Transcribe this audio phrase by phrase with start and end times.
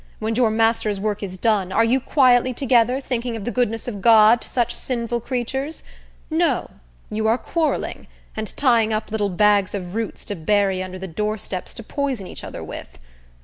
[0.17, 4.01] When your master's work is done, are you quietly together, thinking of the goodness of
[4.01, 5.83] God to such sinful creatures?
[6.27, 6.71] No;
[7.11, 11.75] you are quarrelling, and tying up little bags of roots to bury under the doorsteps
[11.75, 12.97] to poison each other with.